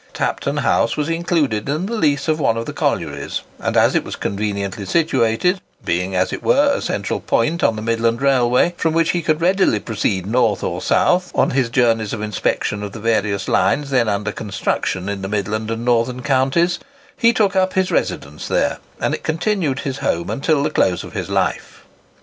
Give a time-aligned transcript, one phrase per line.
[0.15, 2.65] [Picture: Lime Works at Ambergate] Tapton House was included in the lease of one of
[2.65, 7.75] the collieries, and as it was conveniently situated—being, as it were, a central point on
[7.75, 12.13] the Midland Railway, from which he could readily proceed north or south, on his journeys
[12.13, 17.31] of inspection of the various lines then under construction in the midland and northern counties,—he
[17.33, 21.29] took up his residence there, and it continued his home until the close of his
[21.29, 21.85] life.